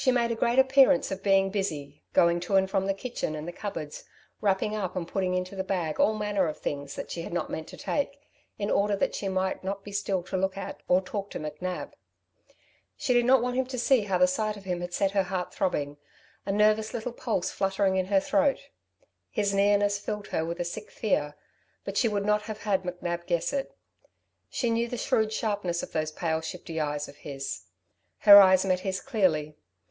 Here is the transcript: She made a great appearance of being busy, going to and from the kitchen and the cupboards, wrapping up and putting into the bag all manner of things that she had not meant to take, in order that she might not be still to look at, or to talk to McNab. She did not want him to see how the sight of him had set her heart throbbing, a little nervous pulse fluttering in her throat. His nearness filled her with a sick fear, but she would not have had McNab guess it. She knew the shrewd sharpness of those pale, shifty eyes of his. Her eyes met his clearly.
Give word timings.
She 0.00 0.12
made 0.12 0.30
a 0.30 0.36
great 0.36 0.60
appearance 0.60 1.10
of 1.10 1.24
being 1.24 1.50
busy, 1.50 2.04
going 2.12 2.38
to 2.42 2.54
and 2.54 2.70
from 2.70 2.86
the 2.86 2.94
kitchen 2.94 3.34
and 3.34 3.48
the 3.48 3.52
cupboards, 3.52 4.04
wrapping 4.40 4.76
up 4.76 4.94
and 4.94 5.08
putting 5.08 5.34
into 5.34 5.56
the 5.56 5.64
bag 5.64 5.98
all 5.98 6.14
manner 6.16 6.46
of 6.46 6.56
things 6.58 6.94
that 6.94 7.10
she 7.10 7.22
had 7.22 7.32
not 7.32 7.50
meant 7.50 7.66
to 7.66 7.76
take, 7.76 8.20
in 8.60 8.70
order 8.70 8.94
that 8.94 9.16
she 9.16 9.26
might 9.28 9.64
not 9.64 9.82
be 9.82 9.90
still 9.90 10.22
to 10.22 10.36
look 10.36 10.56
at, 10.56 10.84
or 10.86 11.00
to 11.00 11.06
talk 11.10 11.30
to 11.30 11.40
McNab. 11.40 11.94
She 12.96 13.12
did 13.12 13.24
not 13.24 13.42
want 13.42 13.56
him 13.56 13.66
to 13.66 13.76
see 13.76 14.02
how 14.02 14.18
the 14.18 14.28
sight 14.28 14.56
of 14.56 14.62
him 14.64 14.82
had 14.82 14.94
set 14.94 15.10
her 15.10 15.24
heart 15.24 15.52
throbbing, 15.52 15.96
a 16.46 16.52
little 16.52 16.64
nervous 16.66 16.94
pulse 17.16 17.50
fluttering 17.50 17.96
in 17.96 18.06
her 18.06 18.20
throat. 18.20 18.68
His 19.30 19.52
nearness 19.52 19.98
filled 19.98 20.28
her 20.28 20.44
with 20.44 20.60
a 20.60 20.64
sick 20.64 20.92
fear, 20.92 21.34
but 21.84 21.96
she 21.96 22.06
would 22.06 22.24
not 22.24 22.42
have 22.42 22.58
had 22.58 22.84
McNab 22.84 23.26
guess 23.26 23.52
it. 23.52 23.76
She 24.48 24.70
knew 24.70 24.86
the 24.86 24.96
shrewd 24.96 25.32
sharpness 25.32 25.82
of 25.82 25.90
those 25.90 26.12
pale, 26.12 26.40
shifty 26.40 26.78
eyes 26.78 27.08
of 27.08 27.16
his. 27.16 27.64
Her 28.18 28.40
eyes 28.40 28.64
met 28.64 28.78
his 28.80 29.00
clearly. 29.00 29.56